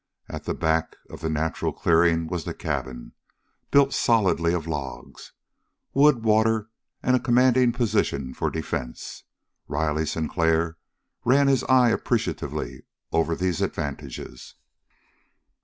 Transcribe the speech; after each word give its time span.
At 0.27 0.45
the 0.45 0.55
back 0.55 0.95
of 1.11 1.21
the 1.21 1.29
natural 1.29 1.71
clearing 1.71 2.25
was 2.25 2.43
the 2.43 2.55
cabin, 2.55 3.11
built 3.69 3.93
solidly 3.93 4.51
of 4.51 4.65
logs. 4.65 5.31
Wood, 5.93 6.23
water, 6.23 6.71
and 7.03 7.23
commanding 7.23 7.71
position 7.71 8.33
for 8.33 8.49
defense! 8.49 9.25
Riley 9.67 10.07
Sinclair 10.07 10.79
ran 11.23 11.47
his 11.47 11.63
eye 11.65 11.89
appreciatively 11.89 12.83
over 13.11 13.35
these 13.35 13.61
advantages. 13.61 14.55